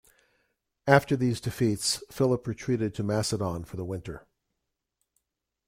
After 0.87 1.15
these 1.15 1.39
defeats, 1.39 2.03
Philip 2.09 2.47
retreated 2.47 2.95
to 2.95 3.03
Macedon 3.03 3.65
for 3.65 3.77
the 3.77 3.85
winter. 3.85 4.25